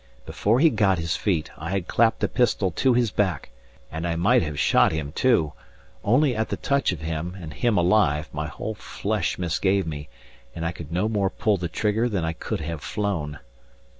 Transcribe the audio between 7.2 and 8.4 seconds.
(and him alive)